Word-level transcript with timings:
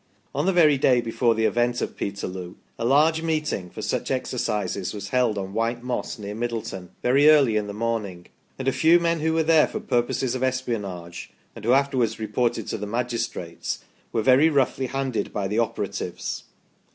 On 0.33 0.47
the 0.47 0.51
very 0.51 0.79
day 0.79 0.99
before 0.99 1.35
the 1.35 1.45
event 1.45 1.79
of 1.79 1.95
Peterloo 1.95 2.55
a 2.79 2.85
large 2.85 3.21
meeting 3.21 3.69
for 3.69 3.83
such 3.83 4.09
exercises 4.09 4.95
was 4.95 5.09
held 5.09 5.37
on 5.37 5.53
White 5.53 5.83
Moss, 5.83 6.17
near 6.17 6.33
Middleton, 6.33 6.89
very 7.03 7.29
early 7.29 7.55
in 7.55 7.67
the 7.67 7.71
morning, 7.71 8.25
and 8.57 8.67
a 8.67 8.71
few 8.71 8.99
men 8.99 9.19
who 9.19 9.33
were 9.33 9.43
there 9.43 9.67
for 9.67 9.79
purposes 9.79 10.33
of 10.33 10.41
espionage, 10.41 11.29
and 11.55 11.65
who 11.65 11.73
afterwards 11.73 12.19
reported 12.19 12.65
to 12.69 12.79
the 12.79 12.87
magistrates, 12.87 13.83
were 14.11 14.23
very 14.23 14.49
roughly 14.49 14.87
handled 14.87 15.31
by 15.31 15.47
the 15.47 15.59
operatives. 15.59 16.45